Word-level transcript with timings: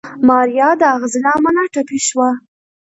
ماريا 0.27 0.69
د 0.79 0.81
اغزي 0.95 1.19
له 1.25 1.29
امله 1.37 1.63
ټپي 1.73 1.99
شوه. 2.07 2.29